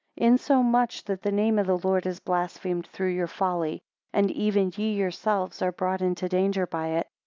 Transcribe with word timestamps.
26 0.17 0.31
Insomuch 0.33 1.03
that 1.03 1.21
the 1.21 1.31
name 1.31 1.59
of 1.59 1.67
the 1.67 1.77
Lord 1.77 2.07
is 2.07 2.19
blasphemed 2.19 2.87
through 2.87 3.11
your 3.13 3.27
folly; 3.27 3.83
and 4.11 4.31
even 4.31 4.73
ye 4.75 4.95
yourselves 4.95 5.61
are 5.61 5.71
brought 5.71 6.01
into 6.01 6.27
danger 6.27 6.65
by 6.65 6.87
it. 6.87 7.07